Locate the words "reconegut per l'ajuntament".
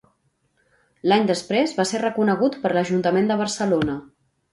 2.03-3.29